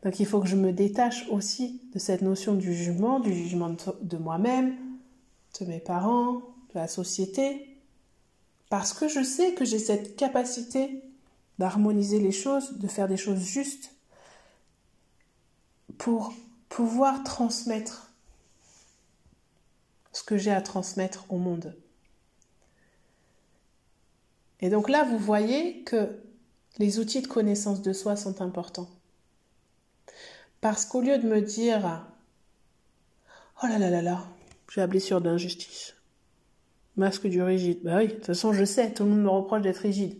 [0.02, 3.74] Donc il faut que je me détache aussi de cette notion du jugement, du jugement
[4.02, 4.74] de moi-même,
[5.61, 6.35] de mes parents,
[6.74, 7.65] de la société,
[8.68, 11.02] parce que je sais que j'ai cette capacité
[11.59, 13.92] d'harmoniser les choses, de faire des choses justes,
[15.98, 16.33] pour
[16.68, 18.11] pouvoir transmettre
[20.12, 21.76] ce que j'ai à transmettre au monde.
[24.61, 26.18] Et donc là, vous voyez que
[26.79, 28.90] les outils de connaissance de soi sont importants.
[30.61, 32.07] Parce qu'au lieu de me dire
[33.62, 34.26] Oh là là là là,
[34.72, 35.95] j'ai la blessure d'injustice.
[36.96, 37.80] Masque du rigide.
[37.82, 40.18] Bah oui, de toute façon, je sais, tout le monde me reproche d'être rigide.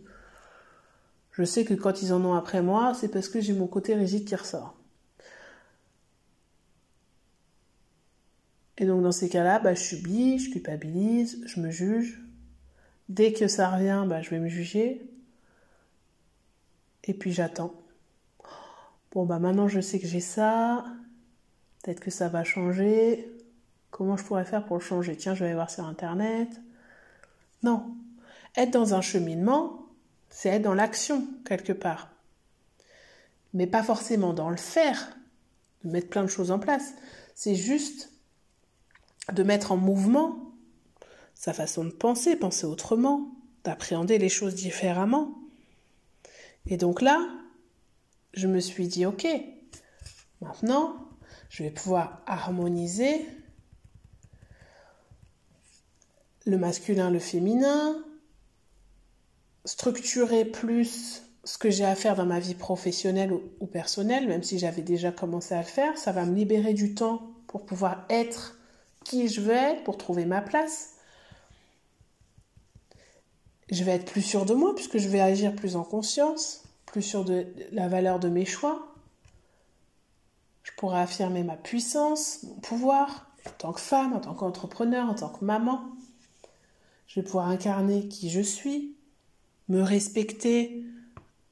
[1.33, 3.95] Je sais que quand ils en ont après moi, c'est parce que j'ai mon côté
[3.95, 4.75] rigide qui ressort.
[8.79, 12.23] Et donc dans ces cas-là, bah, je subis, je culpabilise, je me juge.
[13.09, 15.09] Dès que ça revient, bah, je vais me juger.
[17.05, 17.75] Et puis j'attends.
[19.13, 20.85] Bon, bah maintenant je sais que j'ai ça.
[21.83, 23.36] Peut-être que ça va changer.
[23.97, 25.17] Comment je pourrais faire pour le changer?
[25.17, 26.51] Tiens, je vais aller voir sur Internet.
[27.63, 27.97] Non.
[28.55, 29.87] Être dans un cheminement,
[30.29, 32.11] c'est être dans l'action, quelque part.
[33.55, 35.17] Mais pas forcément dans le faire,
[35.83, 36.93] de mettre plein de choses en place.
[37.35, 38.11] C'est juste
[39.33, 40.53] de mettre en mouvement
[41.33, 45.39] sa façon de penser, penser autrement, d'appréhender les choses différemment.
[46.67, 47.27] Et donc là,
[48.35, 49.27] je me suis dit, ok,
[50.43, 50.97] maintenant,
[51.49, 53.27] je vais pouvoir harmoniser
[56.47, 58.03] le masculin, le féminin,
[59.65, 64.59] structurer plus ce que j'ai à faire dans ma vie professionnelle ou personnelle, même si
[64.59, 68.59] j'avais déjà commencé à le faire, ça va me libérer du temps pour pouvoir être
[69.05, 70.95] qui je veux être pour trouver ma place.
[73.71, 77.03] Je vais être plus sûr de moi puisque je vais agir plus en conscience, plus
[77.03, 78.95] sûr de la valeur de mes choix.
[80.63, 85.15] Je pourrai affirmer ma puissance, mon pouvoir en tant que femme, en tant qu'entrepreneur, en
[85.15, 85.96] tant que maman.
[87.07, 88.97] Je vais pouvoir incarner qui je suis,
[89.69, 90.85] me respecter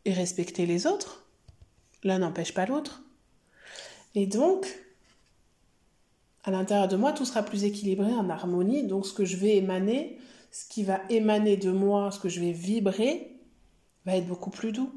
[0.05, 1.27] et respecter les autres.
[2.03, 3.03] L'un n'empêche pas l'autre.
[4.15, 4.67] Et donc,
[6.45, 8.87] à l'intérieur de moi, tout sera plus équilibré, en harmonie.
[8.87, 10.19] Donc ce que je vais émaner,
[10.51, 13.41] ce qui va émaner de moi, ce que je vais vibrer,
[14.05, 14.93] va être beaucoup plus doux.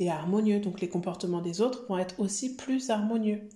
[0.00, 0.60] et harmonieux.
[0.60, 3.48] Donc les comportements des autres vont être aussi plus harmonieux.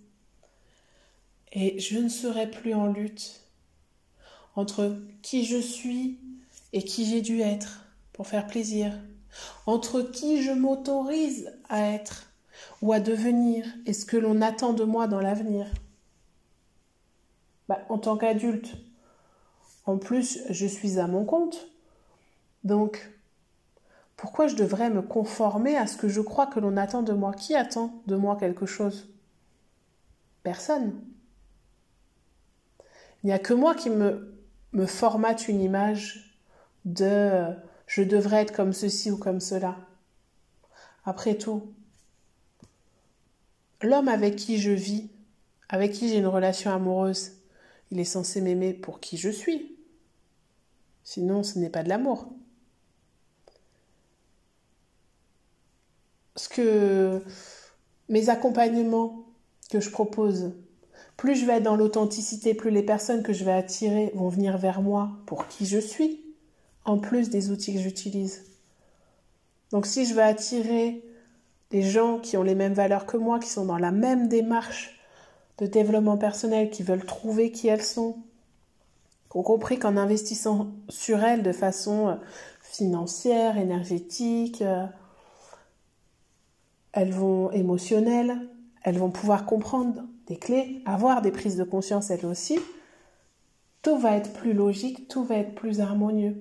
[1.53, 3.42] Et je ne serai plus en lutte
[4.57, 6.19] entre qui je suis
[6.73, 8.93] et qui j'ai dû être pour faire plaisir,
[9.67, 12.31] entre qui je m'autorise à être
[12.83, 15.67] ou à devenir et ce que l'on attend de moi dans l'avenir.
[17.69, 18.75] Bah, en tant qu'adulte,
[19.87, 21.69] en plus, je suis à mon compte.
[22.65, 23.11] Donc,
[24.17, 27.33] pourquoi je devrais me conformer à ce que je crois que l'on attend de moi?
[27.33, 29.09] Qui attend de moi quelque chose?
[30.43, 30.93] Personne.
[33.23, 34.32] Il n'y a que moi qui me,
[34.73, 36.39] me formate une image
[36.85, 37.55] de
[37.87, 39.77] je devrais être comme ceci ou comme cela.
[41.05, 41.75] Après tout,
[43.83, 45.11] l'homme avec qui je vis,
[45.69, 47.33] avec qui j'ai une relation amoureuse,
[47.91, 49.77] il est censé m'aimer pour qui je suis.
[51.05, 52.33] Sinon, ce n'est pas de l'amour.
[56.37, 57.23] Ce que
[58.09, 59.27] mes accompagnements
[59.71, 60.53] que je propose,
[61.17, 64.59] plus je vais être dans l'authenticité, plus les personnes que je vais attirer vont venir
[64.59, 66.21] vers moi pour qui je suis,
[66.85, 68.45] en plus des outils que j'utilise.
[69.71, 71.03] Donc si je veux attirer
[71.71, 75.01] des gens qui ont les mêmes valeurs que moi, qui sont dans la même démarche
[75.59, 78.17] de développement personnel, qui veulent trouver qui elles sont,
[79.31, 82.15] qui ont compris qu'en investissant sur elles de façon euh,
[82.61, 84.85] financière, énergétique, euh,
[86.93, 88.39] elles vont émotionnelles,
[88.85, 92.59] elles vont pouvoir comprendre des clés, avoir des prises de conscience elles aussi,
[93.83, 96.37] tout va être plus logique, tout va être plus harmonieux.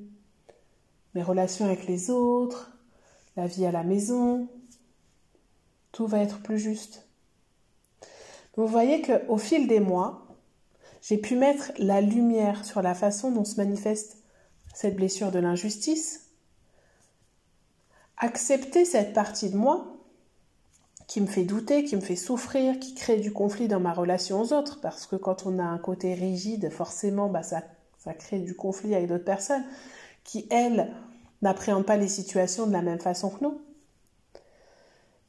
[1.15, 2.71] Mes relations avec les autres,
[3.35, 4.47] la vie à la maison,
[5.91, 7.07] tout va être plus juste.
[8.55, 10.27] vous voyez qu'au fil des mois,
[11.01, 14.17] j'ai pu mettre la lumière sur la façon dont se manifeste
[14.73, 16.29] cette blessure de l'injustice,
[18.17, 19.90] accepter cette partie de moi
[21.11, 24.39] qui me fait douter, qui me fait souffrir, qui crée du conflit dans ma relation
[24.39, 27.63] aux autres, parce que quand on a un côté rigide, forcément, bah, ça,
[27.97, 29.65] ça crée du conflit avec d'autres personnes
[30.23, 30.89] qui, elles,
[31.41, 33.59] n'appréhendent pas les situations de la même façon que nous.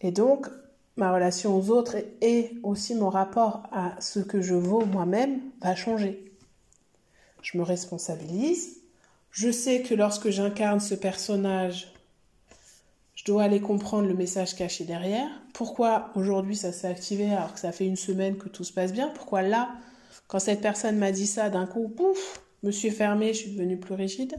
[0.03, 0.47] Et donc,
[0.95, 5.75] ma relation aux autres et aussi mon rapport à ce que je vaux moi-même va
[5.75, 6.33] changer.
[7.42, 8.77] Je me responsabilise.
[9.33, 11.91] Je sais que lorsque j'incarne ce personnage,
[13.22, 15.30] je dois aller comprendre le message caché derrière.
[15.52, 18.92] Pourquoi aujourd'hui ça s'est activé alors que ça fait une semaine que tout se passe
[18.92, 19.11] bien?
[19.11, 19.76] Pourquoi là,
[20.26, 23.78] quand cette personne m'a dit ça, d'un coup, pouf, me suis fermée, je suis devenue
[23.78, 24.35] plus rigide.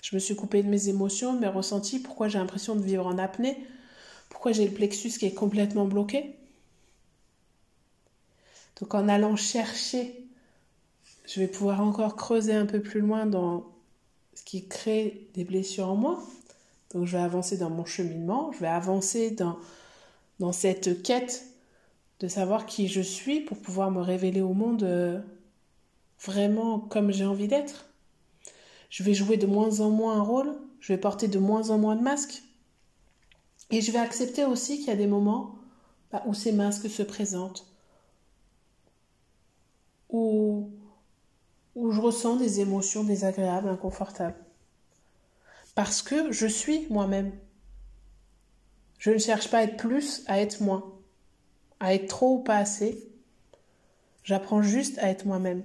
[0.00, 1.98] Je me suis coupée de mes émotions, de mes ressentis.
[1.98, 3.56] Pourquoi j'ai l'impression de vivre en apnée?
[4.28, 6.36] Pourquoi j'ai le plexus qui est complètement bloqué?
[8.80, 10.24] Donc en allant chercher,
[11.26, 13.66] je vais pouvoir encore creuser un peu plus loin dans
[14.34, 16.22] ce qui crée des blessures en moi.
[16.94, 21.44] Donc je vais avancer dans mon cheminement, je vais avancer dans, cette quête
[22.20, 25.20] de savoir qui je suis pour pouvoir me révéler au monde euh,
[26.20, 27.86] vraiment comme j'ai envie d'être.
[28.90, 31.78] Je vais jouer de moins en moins un rôle, je vais porter de moins en
[31.78, 32.44] moins de masques.
[33.70, 35.56] Et je vais accepter aussi qu'il y a des moments
[36.12, 37.66] bah, où ces masques se présentent,
[40.10, 40.70] où,
[41.74, 44.43] où je ressens des émotions désagréables, inconfortables.
[45.74, 47.32] Parce que je suis moi-même.
[48.98, 50.94] Je ne cherche pas à être plus, à être moins,
[51.80, 53.08] à être trop ou pas assez.
[54.22, 55.62] J'apprends juste à être moi-même.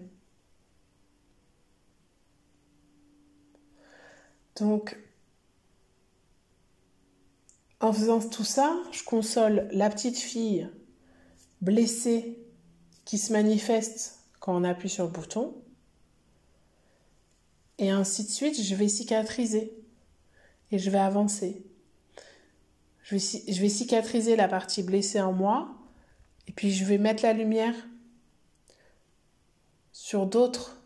[4.58, 4.98] Donc,
[7.80, 10.70] en faisant tout ça, je console la petite fille
[11.62, 12.38] blessée
[13.06, 15.56] qui se manifeste quand on appuie sur le bouton.
[17.78, 19.79] Et ainsi de suite, je vais cicatriser
[20.72, 21.64] et je vais avancer.
[23.04, 25.70] Je vais, cicatriser la partie blessée en moi
[26.48, 27.74] et puis je vais mettre la lumière
[29.92, 30.80] sur d'autres,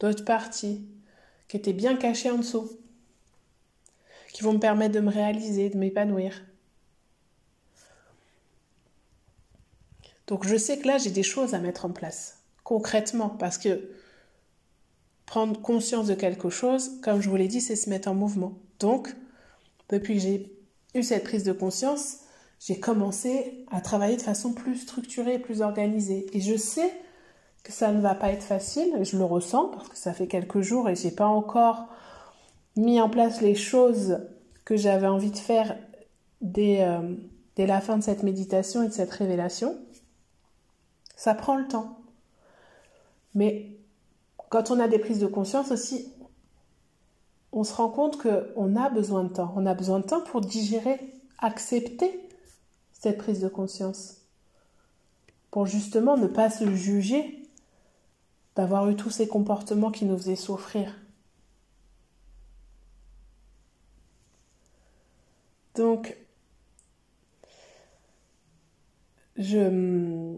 [0.00, 0.86] d'autres parties
[1.48, 2.78] qui étaient bien cachées en dessous
[4.32, 6.42] qui vont me permettre de me réaliser, de m'épanouir.
[10.26, 13.90] Donc je sais que là, j'ai des choses à mettre en place, concrètement, parce que
[15.26, 18.58] prendre conscience de quelque chose, comme je vous l'ai dit, c'est se mettre en mouvement.
[18.80, 19.14] Donc,
[19.88, 20.52] depuis que j'ai
[20.94, 22.18] eu cette prise de conscience,
[22.60, 26.26] j'ai commencé à travailler de façon plus structurée, plus organisée.
[26.32, 26.92] Et je sais
[27.62, 30.26] que ça ne va pas être facile, et je le ressens parce que ça fait
[30.26, 31.86] quelques jours et j'ai pas encore
[32.76, 34.18] mis en place les choses
[34.64, 35.76] que j'avais envie de faire
[36.40, 37.14] dès, euh,
[37.56, 39.76] dès la fin de cette méditation et de cette révélation,
[41.16, 41.98] ça prend le temps.
[43.34, 43.76] Mais
[44.52, 46.12] quand on a des prises de conscience aussi,
[47.52, 49.50] on se rend compte qu'on a besoin de temps.
[49.56, 51.00] On a besoin de temps pour digérer
[51.38, 52.28] accepter
[52.92, 54.18] cette prise de conscience
[55.50, 57.42] pour justement ne pas se juger
[58.54, 60.94] d'avoir eu tous ces comportements qui nous faisaient souffrir.
[65.76, 66.14] Donc,
[69.38, 70.36] je,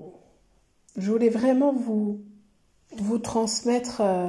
[0.97, 2.24] je voulais vraiment vous,
[2.99, 4.28] vous transmettre euh,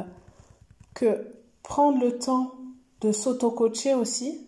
[0.93, 1.27] que
[1.63, 2.55] prendre le temps
[3.01, 4.47] de s'auto-coacher aussi,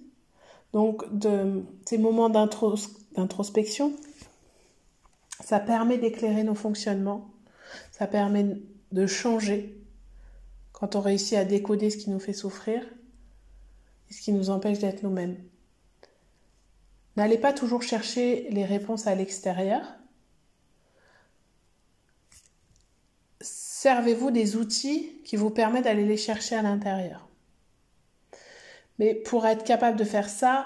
[0.74, 3.94] donc de ces moments d'introspection,
[5.44, 7.30] ça permet d'éclairer nos fonctionnements,
[7.92, 8.58] ça permet
[8.92, 9.78] de changer
[10.72, 12.84] quand on réussit à décoder ce qui nous fait souffrir
[14.10, 15.38] et ce qui nous empêche d'être nous-mêmes.
[17.16, 19.82] N'allez pas toujours chercher les réponses à l'extérieur.
[23.88, 27.30] Servez-vous des outils qui vous permettent d'aller les chercher à l'intérieur.
[29.00, 30.66] Mais pour être capable de faire ça,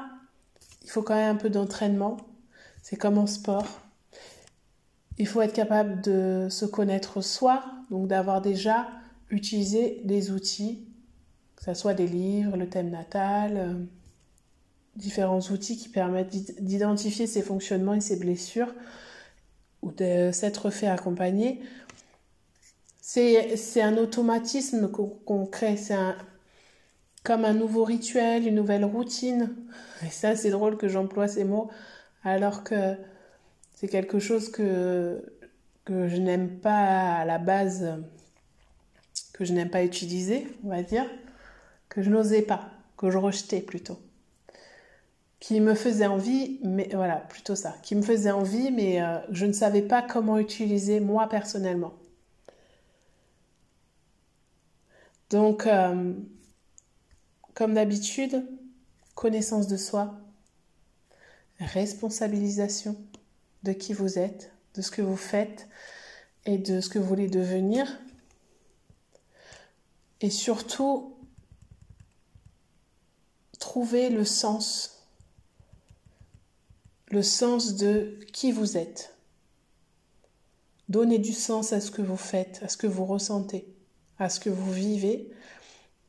[0.82, 2.18] il faut quand même un peu d'entraînement.
[2.82, 3.80] C'est comme en sport.
[5.20, 8.90] Il faut être capable de se connaître soi, donc d'avoir déjà
[9.30, 10.88] utilisé des outils,
[11.58, 13.74] que ce soit des livres, le thème natal, euh,
[14.96, 18.74] différents outils qui permettent d'identifier ses fonctionnements et ses blessures
[19.84, 21.62] ou de s'être fait accompagner.
[23.02, 25.97] C'est un automatisme qu'on crée, c'est
[27.24, 29.56] comme un nouveau rituel, une nouvelle routine.
[30.06, 31.70] Et ça, c'est drôle que j'emploie ces mots,
[32.24, 32.95] alors que
[33.76, 35.22] c'est quelque chose que,
[35.89, 37.97] je n'aime pas à la base,
[39.34, 41.06] que je n'aime pas utiliser, on va dire,
[41.89, 43.99] que je n'osais pas, que je rejetais plutôt
[45.41, 49.47] qui me faisait envie, mais voilà, plutôt ça, qui me faisait envie, mais euh, je
[49.47, 51.93] ne savais pas comment utiliser moi personnellement.
[55.32, 56.14] Donc, euh,
[57.56, 58.46] comme d'habitude,
[59.16, 60.20] connaissance de soi,
[61.60, 62.96] responsabilisation
[63.64, 65.68] de qui vous êtes, de ce que vous faites
[66.46, 67.88] et de ce que vous voulez devenir.
[70.20, 71.16] Et surtout,
[73.58, 75.02] trouver le sens
[77.12, 79.14] le sens de qui vous êtes.
[80.88, 83.68] Donnez du sens à ce que vous faites, à ce que vous ressentez,
[84.22, 85.32] à ce que vous vivez,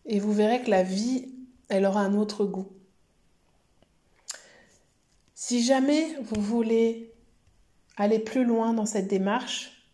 [0.05, 1.33] et vous verrez que la vie,
[1.69, 2.69] elle aura un autre goût.
[5.35, 7.15] Si jamais vous voulez
[7.97, 9.89] aller plus loin dans cette démarche,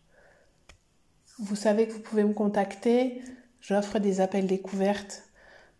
[1.37, 3.21] vous savez que vous pouvez me contacter.
[3.61, 5.23] J'offre des appels découvertes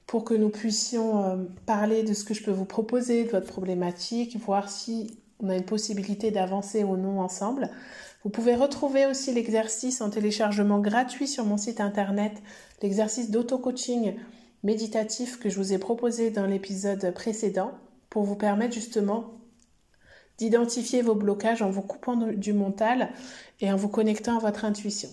[0.08, 3.48] pour que nous puissions euh, parler de ce que je peux vous proposer, de votre
[3.48, 7.70] problématique, voir si on a une possibilité d'avancer ou non ensemble.
[8.24, 12.34] Vous pouvez retrouver aussi l'exercice en téléchargement gratuit sur mon site internet,
[12.82, 14.16] l'exercice d'auto-coaching
[14.64, 17.72] méditatif que je vous ai proposé dans l'épisode précédent
[18.10, 19.36] pour vous permettre justement
[20.38, 23.10] d'identifier vos blocages en vous coupant du mental
[23.62, 25.10] et en vous connectant à votre intuition.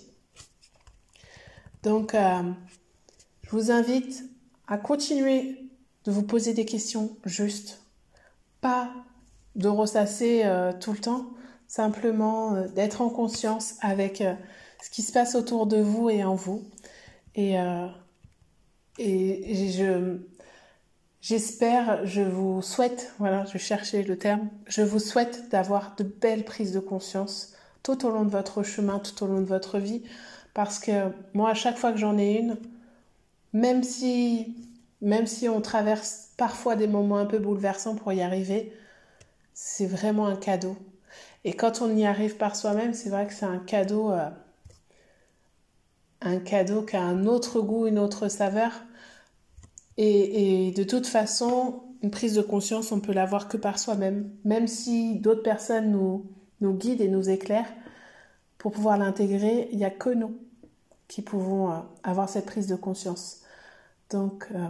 [1.83, 2.43] Donc, euh,
[3.43, 4.25] je vous invite
[4.67, 5.69] à continuer
[6.05, 7.83] de vous poser des questions justes,
[8.61, 8.91] pas
[9.57, 11.27] de ressasser euh, tout le temps,
[11.67, 14.35] simplement euh, d'être en conscience avec euh,
[14.83, 16.63] ce qui se passe autour de vous et en vous.
[17.35, 17.57] Et,
[18.99, 20.17] et je,
[21.21, 26.47] j'espère, je vous souhaite, voilà, je cherchais le terme, je vous souhaite d'avoir de belles
[26.47, 27.53] prises de conscience
[27.83, 30.03] tout au long de votre chemin, tout au long de votre vie,
[30.55, 32.57] parce que moi, à chaque fois que j'en ai une,
[33.53, 34.57] même si,
[35.03, 38.73] même si on traverse parfois des moments un peu bouleversants pour y arriver,
[39.59, 40.77] c'est vraiment un cadeau.
[41.45, 44.29] Et quand on y arrive par soi-même, c'est vrai que c'est un cadeau, euh,
[46.21, 48.73] un cadeau qui a un autre goût, une autre saveur.
[49.97, 54.67] Et, de toute façon, une prise de conscience, on peut l'avoir que par soi-même, même
[54.67, 56.27] si d'autres personnes nous,
[56.61, 57.73] nous guident et nous éclairent.
[58.59, 60.37] Pour pouvoir l'intégrer, il n'y a que nous
[61.09, 63.41] qui pouvons euh, avoir cette prise de conscience.
[64.11, 64.69] Donc, euh,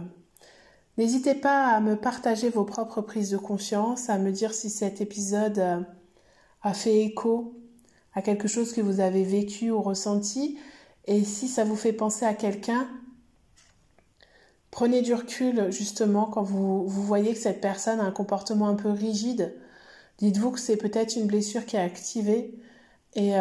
[0.97, 5.01] n'hésitez pas à me partager vos propres prises de conscience, à me dire si cet
[5.01, 5.79] épisode euh,
[6.61, 7.53] a fait écho
[8.13, 10.57] à quelque chose que vous avez vécu ou ressenti,
[11.05, 12.87] et si ça vous fait penser à quelqu'un,
[14.71, 18.89] prenez du recul justement quand vous, voyez que cette personne a un comportement un peu
[18.89, 19.55] rigide.
[20.17, 22.55] Dites-vous que c'est peut-être une blessure qui est activée,
[23.15, 23.33] et,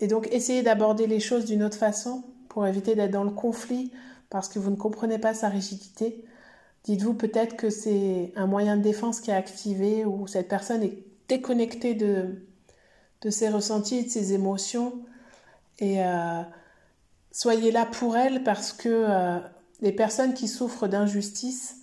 [0.00, 3.90] et donc essayez d'aborder les choses d'une autre façon pour éviter d'être dans le conflit
[4.30, 6.24] parce que vous ne comprenez pas sa rigidité.
[6.84, 10.98] Dites-vous peut-être que c'est un moyen de défense qui est activé ou cette personne est
[11.28, 12.42] déconnectée de,
[13.30, 14.92] ses ressentis et de ses émotions.
[15.78, 16.42] Et euh,
[17.32, 19.38] soyez là pour elle parce que euh,
[19.80, 21.76] les personnes qui souffrent d'injustice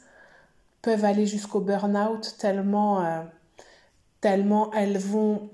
[0.84, 3.22] peuvent aller jusqu'au burn-out tellement euh,
[4.22, 5.50] tellement elles vont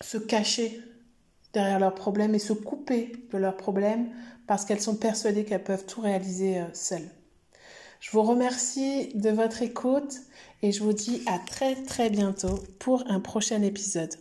[0.00, 0.80] se cacher
[1.52, 4.10] derrière leurs problèmes et se couper de leurs problèmes
[4.46, 7.08] parce qu'elles sont persuadées qu'elles peuvent tout réaliser seules.
[8.00, 10.14] Je vous remercie de votre écoute
[10.62, 14.14] et je vous dis à très très bientôt pour un prochain épisode.